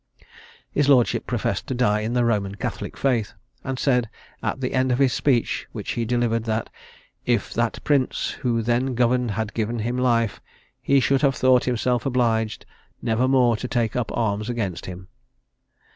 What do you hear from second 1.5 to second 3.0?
to die in the Roman Catholic